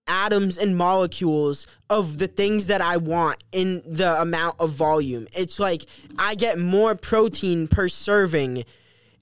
atoms 0.08 0.58
and 0.58 0.78
molecules 0.78 1.68
of 1.90 2.18
the 2.18 2.28
things 2.28 2.68
that 2.68 2.82
I 2.82 2.98
want 2.98 3.44
in 3.52 3.82
the 3.86 4.22
amount 4.22 4.60
of 4.60 4.72
volume. 4.72 5.28
It's 5.36 5.60
like 5.60 5.86
I 6.18 6.36
get 6.36 6.60
more 6.60 6.96
protein 6.96 7.68
per 7.68 7.88
serving. 7.88 8.66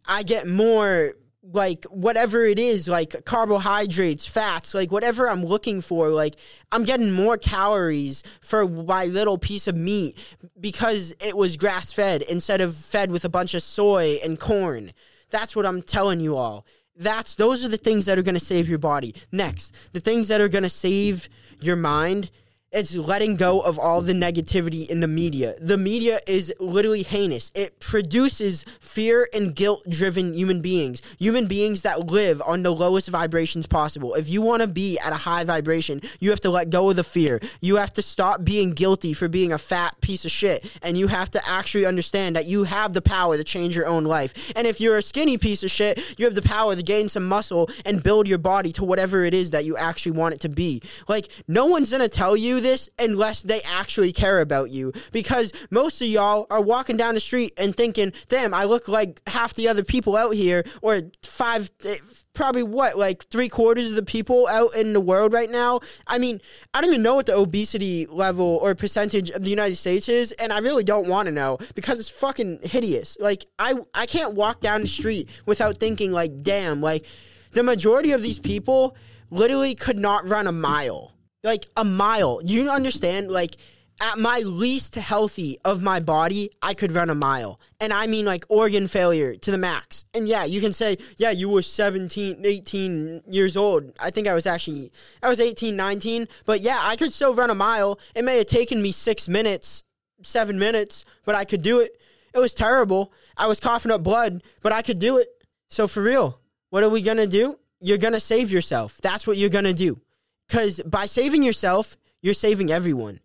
I 0.05 0.23
get 0.23 0.47
more 0.47 1.13
like 1.51 1.83
whatever 1.85 2.45
it 2.45 2.57
is 2.57 2.87
like 2.87 3.25
carbohydrates 3.25 4.25
fats 4.25 4.73
like 4.73 4.93
whatever 4.93 5.29
i'm 5.29 5.43
looking 5.43 5.81
for 5.81 6.07
like 6.07 6.35
i'm 6.71 6.85
getting 6.85 7.11
more 7.11 7.37
calories 7.37 8.23
for 8.39 8.65
my 8.65 9.05
little 9.05 9.37
piece 9.37 9.67
of 9.67 9.75
meat 9.75 10.17
because 10.57 11.13
it 11.19 11.35
was 11.35 11.57
grass 11.57 11.91
fed 11.91 12.21
instead 12.21 12.61
of 12.61 12.77
fed 12.77 13.11
with 13.11 13.25
a 13.25 13.29
bunch 13.29 13.53
of 13.53 13.61
soy 13.61 14.17
and 14.23 14.39
corn 14.39 14.93
that's 15.31 15.53
what 15.53 15.65
i'm 15.65 15.81
telling 15.81 16.21
you 16.21 16.37
all 16.37 16.65
that's 16.95 17.35
those 17.35 17.63
are 17.63 17.67
the 17.67 17.77
things 17.77 18.05
that 18.05 18.17
are 18.17 18.23
going 18.23 18.35
to 18.35 18.39
save 18.39 18.69
your 18.69 18.77
body. 18.77 19.15
Next, 19.31 19.73
the 19.93 19.99
things 19.99 20.27
that 20.27 20.41
are 20.41 20.49
going 20.49 20.63
to 20.63 20.69
save 20.69 21.29
your 21.59 21.75
mind 21.75 22.29
it's 22.73 22.95
letting 22.95 23.35
go 23.35 23.61
of 23.61 23.77
all 23.77 24.01
the 24.01 24.13
negativity 24.13 24.89
in 24.89 24.99
the 24.99 25.07
media. 25.07 25.55
The 25.59 25.77
media 25.77 26.19
is 26.27 26.53
literally 26.59 27.03
heinous. 27.03 27.51
It 27.53 27.79
produces 27.79 28.65
fear 28.79 29.29
and 29.33 29.55
guilt 29.55 29.83
driven 29.87 30.33
human 30.33 30.59
beings, 30.59 31.01
human 31.19 31.45
beings 31.45 31.83
that 31.83 32.07
live 32.07 32.41
on 32.45 32.63
the 32.63 32.73
lowest 32.73 33.09
vibrations 33.09 33.67
possible. 33.67 34.15
If 34.15 34.27
you 34.27 34.41
want 34.41 34.61
to 34.61 34.67
be 34.67 34.97
at 34.97 35.13
a 35.13 35.17
high 35.17 35.43
vibration, 35.43 36.01
you 36.19 36.31
have 36.31 36.41
to 36.41 36.49
let 36.49 36.71
go 36.71 36.89
of 36.89 36.95
the 36.95 37.03
fear. 37.03 37.39
You 37.61 37.75
have 37.75 37.93
to 37.93 38.01
stop 38.01 38.43
being 38.43 38.71
guilty 38.71 39.13
for 39.13 39.27
being 39.27 39.53
a 39.53 39.59
fat 39.59 40.01
piece 40.01 40.25
of 40.25 40.31
shit. 40.31 40.65
And 40.81 40.97
you 40.97 41.07
have 41.07 41.29
to 41.31 41.47
actually 41.47 41.85
understand 41.85 42.35
that 42.35 42.45
you 42.45 42.63
have 42.63 42.93
the 42.93 43.01
power 43.01 43.37
to 43.37 43.43
change 43.43 43.75
your 43.75 43.85
own 43.85 44.03
life. 44.03 44.51
And 44.55 44.65
if 44.65 44.81
you're 44.81 44.97
a 44.97 45.03
skinny 45.03 45.37
piece 45.37 45.61
of 45.61 45.69
shit, 45.69 46.01
you 46.17 46.25
have 46.25 46.35
the 46.35 46.41
power 46.41 46.75
to 46.75 46.81
gain 46.81 47.07
some 47.07 47.27
muscle 47.27 47.69
and 47.85 48.01
build 48.01 48.27
your 48.27 48.39
body 48.39 48.71
to 48.73 48.83
whatever 48.83 49.23
it 49.23 49.35
is 49.35 49.51
that 49.51 49.63
you 49.63 49.77
actually 49.77 50.13
want 50.13 50.33
it 50.33 50.41
to 50.41 50.49
be. 50.49 50.81
Like, 51.07 51.27
no 51.47 51.67
one's 51.67 51.91
going 51.91 52.01
to 52.01 52.09
tell 52.09 52.35
you 52.35 52.62
this 52.63 52.89
unless 52.97 53.43
they 53.43 53.61
actually 53.61 54.11
care 54.11 54.41
about 54.41 54.71
you. 54.71 54.91
Because 55.11 55.53
most 55.69 56.01
of 56.01 56.07
y'all 56.07 56.47
are 56.49 56.61
walking 56.61 56.97
down 56.97 57.13
the 57.13 57.19
street 57.19 57.53
and 57.57 57.75
thinking, 57.75 58.13
damn, 58.27 58.53
I 58.53 58.63
look 58.63 58.87
like 58.87 59.21
half 59.27 59.53
the 59.53 59.67
other 59.67 59.83
people 59.83 60.17
out 60.17 60.33
here, 60.33 60.63
or 60.81 61.01
five, 61.21 61.69
eh, 61.85 61.97
probably 62.33 62.63
what, 62.63 62.97
like 62.97 63.25
three 63.25 63.49
quarters 63.49 63.89
of 63.89 63.95
the 63.95 64.03
people 64.03 64.47
out 64.47 64.73
in 64.75 64.93
the 64.93 65.01
world 65.01 65.33
right 65.33 65.49
now. 65.49 65.81
I 66.07 66.17
mean, 66.17 66.41
I 66.73 66.81
don't 66.81 66.89
even 66.89 67.03
know 67.03 67.15
what 67.15 67.27
the 67.27 67.35
obesity 67.35 68.07
level 68.07 68.57
or 68.61 68.73
percentage 68.73 69.29
of 69.29 69.43
the 69.43 69.49
United 69.49 69.75
States 69.75 70.09
is, 70.09 70.31
and 70.33 70.51
I 70.51 70.59
really 70.59 70.83
don't 70.83 71.07
want 71.07 71.27
to 71.27 71.31
know 71.31 71.59
because 71.75 71.99
it's 71.99 72.09
fucking 72.09 72.59
hideous. 72.63 73.17
Like, 73.19 73.45
I, 73.59 73.75
I 73.93 74.07
can't 74.07 74.33
walk 74.33 74.61
down 74.61 74.81
the 74.81 74.87
street 74.87 75.29
without 75.45 75.77
thinking, 75.77 76.11
like, 76.11 76.41
damn, 76.41 76.81
like, 76.81 77.05
the 77.51 77.61
majority 77.63 78.11
of 78.11 78.23
these 78.23 78.39
people 78.39 78.95
literally 79.29 79.75
could 79.75 79.99
not 79.99 80.27
run 80.27 80.47
a 80.47 80.51
mile 80.51 81.12
like 81.43 81.67
a 81.75 81.83
mile. 81.83 82.41
You 82.43 82.69
understand? 82.69 83.29
Like 83.29 83.57
at 84.01 84.17
my 84.17 84.39
least 84.39 84.95
healthy 84.95 85.59
of 85.63 85.83
my 85.83 85.99
body, 85.99 86.49
I 86.61 86.73
could 86.73 86.91
run 86.91 87.09
a 87.09 87.15
mile. 87.15 87.59
And 87.79 87.93
I 87.93 88.07
mean 88.07 88.25
like 88.25 88.45
organ 88.49 88.87
failure 88.87 89.35
to 89.35 89.51
the 89.51 89.57
max. 89.57 90.05
And 90.13 90.27
yeah, 90.27 90.45
you 90.45 90.61
can 90.61 90.73
say, 90.73 90.97
yeah, 91.17 91.31
you 91.31 91.49
were 91.49 91.61
17, 91.61 92.41
18 92.43 93.21
years 93.27 93.55
old. 93.55 93.91
I 93.99 94.09
think 94.09 94.27
I 94.27 94.33
was 94.33 94.45
actually, 94.45 94.91
I 95.21 95.29
was 95.29 95.39
18, 95.39 95.75
19. 95.75 96.27
But 96.45 96.61
yeah, 96.61 96.79
I 96.81 96.95
could 96.95 97.13
still 97.13 97.33
run 97.33 97.49
a 97.49 97.55
mile. 97.55 97.99
It 98.15 98.23
may 98.23 98.37
have 98.37 98.47
taken 98.47 98.81
me 98.81 98.91
six 98.91 99.27
minutes, 99.27 99.83
seven 100.23 100.57
minutes, 100.57 101.05
but 101.25 101.35
I 101.35 101.45
could 101.45 101.61
do 101.61 101.79
it. 101.79 101.99
It 102.33 102.39
was 102.39 102.53
terrible. 102.53 103.13
I 103.37 103.47
was 103.47 103.59
coughing 103.59 103.91
up 103.91 104.03
blood, 104.03 104.43
but 104.61 104.71
I 104.71 104.81
could 104.81 104.99
do 104.99 105.17
it. 105.17 105.29
So 105.69 105.87
for 105.87 106.01
real, 106.01 106.39
what 106.71 106.83
are 106.83 106.89
we 106.89 107.01
going 107.01 107.17
to 107.17 107.27
do? 107.27 107.59
You're 107.79 107.97
going 107.97 108.13
to 108.13 108.19
save 108.19 108.51
yourself. 108.51 108.99
That's 109.01 109.27
what 109.27 109.37
you're 109.37 109.49
going 109.49 109.65
to 109.65 109.73
do. 109.73 109.99
Because 110.47 110.81
by 110.85 111.05
saving 111.05 111.43
yourself, 111.43 111.97
you're 112.21 112.33
saving 112.33 112.71
everyone. 112.71 113.19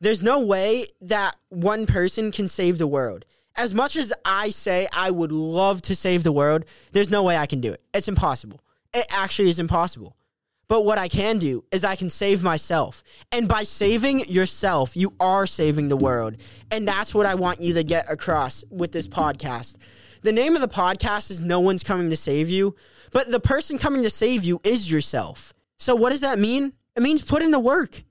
There's 0.00 0.22
no 0.22 0.38
way 0.38 0.86
that 1.00 1.36
one 1.48 1.86
person 1.86 2.30
can 2.30 2.46
save 2.46 2.78
the 2.78 2.86
world. 2.86 3.24
As 3.56 3.72
much 3.72 3.96
as 3.96 4.12
I 4.24 4.50
say 4.50 4.86
I 4.92 5.10
would 5.10 5.32
love 5.32 5.80
to 5.82 5.96
save 5.96 6.24
the 6.24 6.32
world, 6.32 6.64
there's 6.92 7.10
no 7.10 7.22
way 7.22 7.36
I 7.36 7.46
can 7.46 7.60
do 7.60 7.72
it. 7.72 7.82
It's 7.94 8.08
impossible. 8.08 8.60
It 8.92 9.06
actually 9.10 9.48
is 9.48 9.58
impossible. 9.58 10.16
But 10.68 10.84
what 10.84 10.98
I 10.98 11.08
can 11.08 11.38
do 11.38 11.64
is 11.70 11.84
I 11.84 11.94
can 11.94 12.10
save 12.10 12.42
myself. 12.42 13.02
And 13.30 13.48
by 13.48 13.62
saving 13.62 14.28
yourself, 14.28 14.96
you 14.96 15.14
are 15.20 15.46
saving 15.46 15.88
the 15.88 15.96
world. 15.96 16.36
And 16.70 16.86
that's 16.86 17.14
what 17.14 17.26
I 17.26 17.34
want 17.34 17.60
you 17.60 17.74
to 17.74 17.84
get 17.84 18.10
across 18.10 18.64
with 18.70 18.92
this 18.92 19.08
podcast. 19.08 19.76
The 20.22 20.32
name 20.32 20.54
of 20.54 20.60
the 20.60 20.68
podcast 20.68 21.30
is 21.30 21.40
No 21.40 21.60
One's 21.60 21.82
Coming 21.82 22.10
to 22.10 22.16
Save 22.16 22.50
You, 22.50 22.74
but 23.10 23.30
the 23.30 23.40
person 23.40 23.78
coming 23.78 24.02
to 24.02 24.10
save 24.10 24.42
you 24.44 24.60
is 24.64 24.90
yourself. 24.90 25.53
So 25.84 25.94
what 25.94 26.12
does 26.12 26.22
that 26.22 26.38
mean? 26.38 26.72
It 26.96 27.02
means 27.02 27.20
put 27.20 27.42
in 27.42 27.50
the 27.50 27.58
work. 27.58 28.04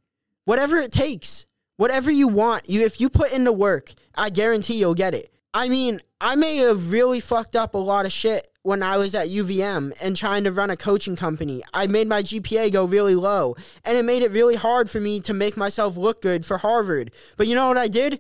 Whatever 0.46 0.78
it 0.78 0.92
takes. 0.92 1.48
Whatever 1.78 2.12
you 2.12 2.28
want. 2.28 2.70
You 2.70 2.86
if 2.86 3.02
you 3.02 3.10
put 3.10 3.34
in 3.34 3.46
the 3.46 3.52
work, 3.52 3.94
I 4.14 4.30
guarantee 4.30 4.76
you'll 4.76 4.94
get 4.94 5.16
it. 5.16 5.34
I 5.56 5.70
mean, 5.70 6.00
I 6.22 6.36
may 6.36 6.58
have 6.58 6.92
really 6.92 7.20
fucked 7.20 7.56
up 7.56 7.74
a 7.74 7.80
lot 7.80 8.06
of 8.06 8.12
shit 8.12 8.48
when 8.62 8.84
I 8.84 8.98
was 8.98 9.16
at 9.16 9.28
UVM 9.28 9.92
and 10.00 10.16
trying 10.16 10.44
to 10.44 10.52
run 10.52 10.70
a 10.70 10.78
coaching 10.78 11.16
company. 11.16 11.64
I 11.74 11.88
made 11.88 12.08
my 12.08 12.22
GPA 12.22 12.72
go 12.72 12.86
really 12.86 13.16
low, 13.16 13.56
and 13.84 13.98
it 13.98 14.06
made 14.06 14.22
it 14.22 14.30
really 14.30 14.56
hard 14.56 14.88
for 14.88 15.00
me 15.00 15.20
to 15.22 15.34
make 15.34 15.58
myself 15.58 15.98
look 15.98 16.22
good 16.22 16.46
for 16.46 16.60
Harvard. 16.60 17.10
But 17.38 17.48
you 17.48 17.56
know 17.56 17.70
what 17.70 17.78
I 17.80 17.88
did? 17.88 18.20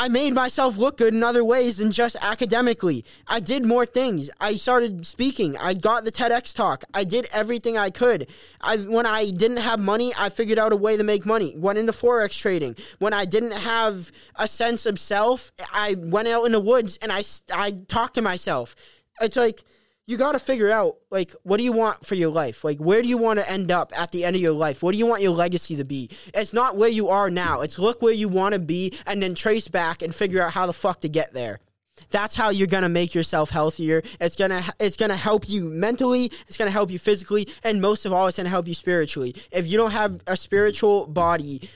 I 0.00 0.08
made 0.08 0.32
myself 0.32 0.76
look 0.76 0.96
good 0.96 1.12
in 1.12 1.24
other 1.24 1.42
ways 1.42 1.78
than 1.78 1.90
just 1.90 2.14
academically. 2.22 3.04
I 3.26 3.40
did 3.40 3.66
more 3.66 3.84
things. 3.84 4.30
I 4.40 4.54
started 4.54 5.04
speaking. 5.04 5.56
I 5.56 5.74
got 5.74 6.04
the 6.04 6.12
TEDx 6.12 6.54
talk. 6.54 6.84
I 6.94 7.02
did 7.02 7.26
everything 7.32 7.76
I 7.76 7.90
could. 7.90 8.28
I 8.60 8.76
when 8.76 9.06
I 9.06 9.30
didn't 9.30 9.56
have 9.56 9.80
money, 9.80 10.12
I 10.16 10.28
figured 10.28 10.56
out 10.56 10.72
a 10.72 10.76
way 10.76 10.96
to 10.96 11.02
make 11.02 11.26
money. 11.26 11.52
Went 11.56 11.80
into 11.80 11.90
forex 11.90 12.40
trading. 12.40 12.76
When 13.00 13.12
I 13.12 13.24
didn't 13.24 13.54
have 13.54 14.12
a 14.36 14.46
sense 14.46 14.86
of 14.86 15.00
self, 15.00 15.50
I 15.72 15.96
went 15.98 16.28
out 16.28 16.44
in 16.44 16.52
the 16.52 16.60
woods 16.60 16.96
and 17.02 17.10
I 17.10 17.24
I 17.52 17.72
talked 17.72 18.14
to 18.14 18.22
myself. 18.22 18.76
It's 19.20 19.36
like 19.36 19.64
you 20.08 20.16
got 20.16 20.32
to 20.32 20.38
figure 20.38 20.70
out 20.70 20.96
like 21.10 21.34
what 21.42 21.58
do 21.58 21.62
you 21.62 21.70
want 21.70 22.04
for 22.04 22.14
your 22.14 22.30
life? 22.30 22.64
Like 22.64 22.78
where 22.78 23.02
do 23.02 23.08
you 23.08 23.18
want 23.18 23.38
to 23.40 23.48
end 23.48 23.70
up 23.70 23.92
at 23.96 24.10
the 24.10 24.24
end 24.24 24.34
of 24.34 24.42
your 24.42 24.52
life? 24.52 24.82
What 24.82 24.92
do 24.92 24.98
you 24.98 25.04
want 25.04 25.20
your 25.20 25.32
legacy 25.32 25.76
to 25.76 25.84
be? 25.84 26.08
It's 26.32 26.54
not 26.54 26.76
where 26.76 26.88
you 26.88 27.08
are 27.08 27.30
now. 27.30 27.60
It's 27.60 27.78
look 27.78 28.00
where 28.00 28.14
you 28.14 28.26
want 28.26 28.54
to 28.54 28.58
be 28.58 28.94
and 29.06 29.22
then 29.22 29.34
trace 29.34 29.68
back 29.68 30.00
and 30.00 30.14
figure 30.14 30.42
out 30.42 30.52
how 30.52 30.64
the 30.64 30.72
fuck 30.72 31.02
to 31.02 31.10
get 31.10 31.34
there. 31.34 31.60
That's 32.08 32.34
how 32.34 32.48
you're 32.48 32.68
gonna 32.68 32.88
make 32.88 33.14
yourself 33.14 33.50
healthier. 33.50 34.02
It's 34.18 34.34
gonna 34.34 34.62
it's 34.80 34.96
gonna 34.96 35.14
help 35.14 35.46
you 35.46 35.68
mentally 35.68 36.32
it's 36.46 36.56
gonna 36.56 36.70
help 36.70 36.90
you 36.90 36.98
physically 36.98 37.46
and 37.62 37.82
most 37.82 38.06
of 38.06 38.12
all 38.14 38.26
it's 38.28 38.38
gonna 38.38 38.48
help 38.48 38.66
you 38.66 38.74
spiritually. 38.74 39.36
If 39.52 39.66
you 39.66 39.76
don't 39.76 39.90
have 39.90 40.22
a 40.26 40.38
spiritual 40.38 41.06
body 41.06 41.68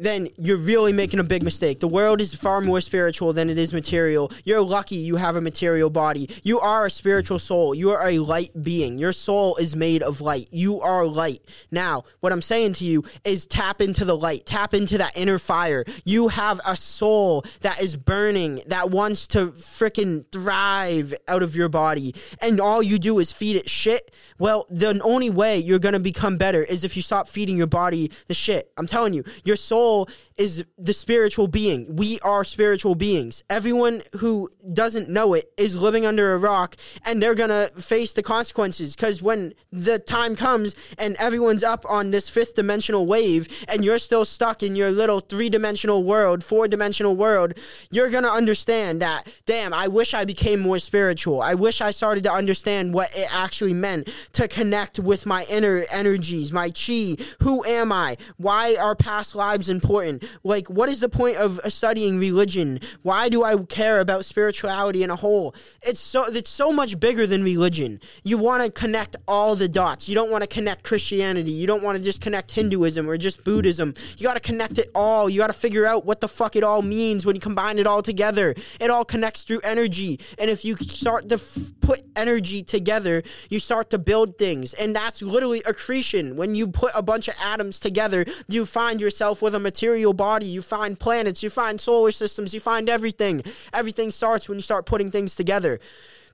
then 0.00 0.28
you're 0.38 0.56
really 0.56 0.92
making 0.92 1.20
a 1.20 1.24
big 1.24 1.42
mistake. 1.42 1.80
The 1.80 1.88
world 1.88 2.22
is 2.22 2.34
far 2.34 2.62
more 2.62 2.80
spiritual 2.80 3.34
than 3.34 3.50
it 3.50 3.58
is 3.58 3.74
material. 3.74 4.32
You're 4.44 4.62
lucky 4.62 4.96
you 4.96 5.16
have 5.16 5.36
a 5.36 5.42
material 5.42 5.90
body. 5.90 6.28
You 6.42 6.58
are 6.58 6.86
a 6.86 6.90
spiritual 6.90 7.38
soul. 7.38 7.74
You 7.74 7.90
are 7.90 8.08
a 8.08 8.18
light 8.18 8.50
being. 8.62 8.98
Your 8.98 9.12
soul 9.12 9.56
is 9.56 9.76
made 9.76 10.02
of 10.02 10.22
light. 10.22 10.48
You 10.50 10.80
are 10.80 11.04
light. 11.04 11.42
Now, 11.70 12.04
what 12.20 12.32
I'm 12.32 12.40
saying 12.40 12.72
to 12.74 12.84
you 12.84 13.04
is 13.24 13.46
tap 13.46 13.82
into 13.82 14.06
the 14.06 14.16
light, 14.16 14.46
tap 14.46 14.72
into 14.72 14.96
that 14.98 15.16
inner 15.16 15.38
fire. 15.38 15.84
You 16.04 16.28
have 16.28 16.60
a 16.66 16.76
soul 16.76 17.44
that 17.60 17.82
is 17.82 17.96
burning, 17.96 18.62
that 18.68 18.90
wants 18.90 19.26
to 19.28 19.48
freaking 19.48 20.24
thrive 20.32 21.14
out 21.28 21.42
of 21.42 21.54
your 21.54 21.68
body. 21.68 22.14
And 22.40 22.58
all 22.58 22.82
you 22.82 22.98
do 22.98 23.18
is 23.18 23.32
feed 23.32 23.56
it 23.56 23.68
shit. 23.68 24.14
Well, 24.38 24.66
the 24.70 24.98
only 25.04 25.28
way 25.28 25.58
you're 25.58 25.78
going 25.78 25.92
to 25.92 26.00
become 26.00 26.38
better 26.38 26.62
is 26.62 26.84
if 26.84 26.96
you 26.96 27.02
stop 27.02 27.28
feeding 27.28 27.58
your 27.58 27.66
body 27.66 28.10
the 28.28 28.34
shit. 28.34 28.72
I'm 28.78 28.86
telling 28.86 29.12
you, 29.12 29.24
your 29.44 29.56
soul 29.56 29.89
soul 29.90 30.08
is 30.40 30.64
the 30.78 30.94
spiritual 30.94 31.48
being. 31.48 31.96
We 31.96 32.18
are 32.20 32.44
spiritual 32.44 32.94
beings. 32.94 33.44
Everyone 33.50 34.00
who 34.20 34.48
doesn't 34.72 35.10
know 35.10 35.34
it 35.34 35.52
is 35.58 35.76
living 35.76 36.06
under 36.06 36.32
a 36.32 36.38
rock 36.38 36.76
and 37.04 37.22
they're 37.22 37.34
going 37.34 37.50
to 37.50 37.70
face 37.78 38.14
the 38.14 38.22
consequences 38.22 38.96
because 38.96 39.20
when 39.20 39.52
the 39.70 39.98
time 39.98 40.34
comes 40.36 40.74
and 40.96 41.14
everyone's 41.18 41.62
up 41.62 41.84
on 41.86 42.10
this 42.10 42.30
fifth 42.30 42.54
dimensional 42.54 43.04
wave 43.04 43.48
and 43.68 43.84
you're 43.84 43.98
still 43.98 44.24
stuck 44.24 44.62
in 44.62 44.74
your 44.76 44.90
little 44.90 45.20
three 45.20 45.50
dimensional 45.50 46.04
world, 46.04 46.42
four 46.42 46.66
dimensional 46.66 47.14
world, 47.14 47.52
you're 47.90 48.08
going 48.08 48.24
to 48.24 48.32
understand 48.32 49.02
that, 49.02 49.24
damn, 49.44 49.74
I 49.74 49.88
wish 49.88 50.14
I 50.14 50.24
became 50.24 50.60
more 50.60 50.78
spiritual. 50.78 51.42
I 51.42 51.52
wish 51.52 51.82
I 51.82 51.90
started 51.90 52.24
to 52.24 52.32
understand 52.32 52.94
what 52.94 53.10
it 53.14 53.28
actually 53.34 53.74
meant 53.74 54.08
to 54.32 54.48
connect 54.48 54.98
with 54.98 55.26
my 55.26 55.44
inner 55.50 55.84
energies, 55.92 56.50
my 56.50 56.70
chi. 56.70 57.16
Who 57.42 57.62
am 57.66 57.92
I? 57.92 58.16
Why 58.38 58.76
are 58.76 58.96
past 58.96 59.34
lives 59.34 59.68
and 59.68 59.79
important. 59.80 60.24
Like, 60.44 60.68
what 60.68 60.88
is 60.88 61.00
the 61.00 61.08
point 61.08 61.36
of 61.36 61.58
uh, 61.60 61.70
studying 61.70 62.18
religion? 62.18 62.80
Why 63.02 63.28
do 63.28 63.42
I 63.42 63.56
care 63.64 64.00
about 64.00 64.24
spirituality 64.24 65.02
in 65.02 65.10
a 65.10 65.16
whole? 65.16 65.54
It's 65.82 66.00
so 66.00 66.26
it's 66.26 66.50
so 66.50 66.72
much 66.72 67.00
bigger 67.00 67.26
than 67.26 67.42
religion. 67.42 68.00
You 68.22 68.36
want 68.38 68.62
to 68.64 68.70
connect 68.70 69.16
all 69.26 69.56
the 69.56 69.68
dots. 69.68 70.08
You 70.08 70.14
don't 70.14 70.30
want 70.30 70.42
to 70.42 70.48
connect 70.48 70.84
Christianity. 70.84 71.50
You 71.50 71.66
don't 71.66 71.82
want 71.82 71.96
to 71.96 72.04
just 72.04 72.20
connect 72.20 72.50
Hinduism 72.52 73.08
or 73.08 73.16
just 73.16 73.44
Buddhism. 73.44 73.94
You 74.16 74.24
got 74.24 74.34
to 74.34 74.40
connect 74.40 74.78
it 74.78 74.88
all. 74.94 75.30
You 75.30 75.38
got 75.40 75.48
to 75.48 75.58
figure 75.66 75.86
out 75.86 76.04
what 76.04 76.20
the 76.20 76.28
fuck 76.28 76.56
it 76.56 76.62
all 76.62 76.82
means 76.82 77.24
when 77.24 77.34
you 77.34 77.40
combine 77.40 77.78
it 77.78 77.86
all 77.86 78.02
together. 78.02 78.54
It 78.80 78.90
all 78.90 79.04
connects 79.04 79.44
through 79.44 79.60
energy. 79.60 80.20
And 80.38 80.50
if 80.50 80.64
you 80.64 80.76
start 80.76 81.28
to 81.30 81.36
f- 81.36 81.72
put 81.80 82.02
energy 82.16 82.62
together, 82.62 83.22
you 83.48 83.60
start 83.60 83.90
to 83.90 83.98
build 83.98 84.38
things. 84.38 84.74
And 84.74 84.94
that's 84.94 85.22
literally 85.22 85.62
accretion. 85.66 86.36
When 86.36 86.54
you 86.54 86.68
put 86.68 86.92
a 86.94 87.02
bunch 87.02 87.28
of 87.28 87.34
atoms 87.42 87.78
together, 87.80 88.24
you 88.48 88.66
find 88.66 89.00
yourself 89.00 89.42
with 89.42 89.54
a 89.54 89.60
material 89.70 90.12
body. 90.12 90.46
You 90.46 90.62
find 90.62 90.98
planets, 90.98 91.42
you 91.44 91.50
find 91.50 91.80
solar 91.80 92.10
systems, 92.10 92.52
you 92.52 92.60
find 92.60 92.88
everything. 92.88 93.42
Everything 93.72 94.10
starts 94.10 94.48
when 94.48 94.58
you 94.58 94.62
start 94.62 94.84
putting 94.84 95.10
things 95.10 95.36
together. 95.36 95.78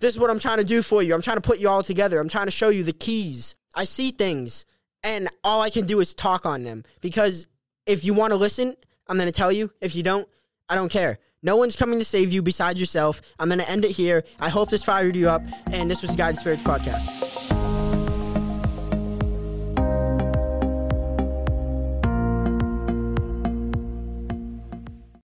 This 0.01 0.15
is 0.15 0.19
what 0.19 0.31
I'm 0.31 0.39
trying 0.39 0.59
to 0.59 0.65
do 0.65 0.81
for 0.81 1.03
you. 1.03 1.15
I'm 1.15 1.23
trying 1.23 1.37
to 1.37 1.49
put 1.51 1.59
you 1.59 1.69
all 1.69 1.83
together. 1.83 2.19
I'm 2.19 2.31
trying 2.31 2.47
to 2.47 2.59
show 2.61 2.71
you 2.71 2.83
the 2.83 2.95
keys. 2.95 3.55
I 3.75 3.85
see 3.85 4.11
things 4.11 4.65
and 5.03 5.29
all 5.45 5.61
I 5.61 5.71
can 5.71 5.87
do 5.87 6.01
is 6.01 6.15
talk 6.15 6.47
on 6.47 6.65
them 6.65 6.85
because 7.01 7.47
if 7.85 8.05
you 8.05 8.15
want 8.15 8.33
to 8.33 8.37
listen, 8.37 8.75
I'm 9.07 9.17
going 9.17 9.29
to 9.29 9.39
tell 9.41 9.53
you. 9.53 9.71
If 9.81 9.95
you 9.95 10.03
don't, 10.03 10.27
I 10.69 10.75
don't 10.75 10.91
care. 10.91 11.19
No 11.43 11.57
one's 11.57 11.77
coming 11.77 11.99
to 11.99 12.05
save 12.05 12.33
you 12.33 12.43
besides 12.43 12.81
yourself. 12.81 13.21
I'm 13.39 13.49
going 13.49 13.61
to 13.61 13.71
end 13.71 13.85
it 13.85 13.93
here. 13.93 14.25
I 14.41 14.49
hope 14.49 14.71
this 14.71 14.83
fired 14.83 15.15
you 15.15 15.29
up. 15.29 15.43
And 15.71 15.91
this 15.91 16.03
was 16.03 16.11
the 16.11 16.17
Guided 16.17 16.41
Spirits 16.41 16.63
Podcast. 16.63 17.36